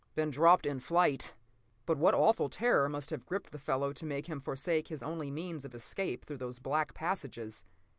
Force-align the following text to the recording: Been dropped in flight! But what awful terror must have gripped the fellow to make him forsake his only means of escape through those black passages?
Been 0.15 0.31
dropped 0.31 0.65
in 0.65 0.79
flight! 0.79 1.35
But 1.85 1.99
what 1.99 2.15
awful 2.15 2.49
terror 2.49 2.89
must 2.89 3.11
have 3.11 3.23
gripped 3.27 3.51
the 3.51 3.59
fellow 3.59 3.93
to 3.93 4.03
make 4.03 4.25
him 4.25 4.41
forsake 4.41 4.87
his 4.87 5.03
only 5.03 5.29
means 5.29 5.63
of 5.63 5.75
escape 5.75 6.25
through 6.25 6.37
those 6.37 6.57
black 6.57 6.95
passages? 6.95 7.65